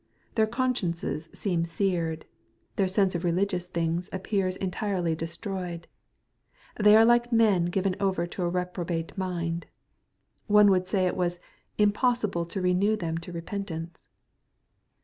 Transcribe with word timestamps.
Their 0.33 0.47
consciences 0.47 1.29
seem 1.31 1.63
seared. 1.63 2.25
Their 2.75 2.87
sense 2.87 3.13
of 3.13 3.23
religious 3.23 3.67
things 3.67 4.09
appears 4.11 4.55
entirely 4.55 5.13
destroyed. 5.13 5.85
They 6.75 6.95
are 6.97 7.05
like 7.05 7.31
men 7.31 7.65
given 7.65 7.95
over 7.99 8.25
to 8.25 8.41
a 8.41 8.49
reprobate 8.49 9.15
mind. 9.15 9.67
One 10.47 10.71
would 10.71 10.87
say 10.87 11.05
it 11.05 11.15
was" 11.15 11.39
im 11.77 11.91
possible 11.91 12.47
to 12.47 12.59
renew 12.61 12.95
them 12.95 13.19
to 13.19 13.31
repentance.' 13.31 14.07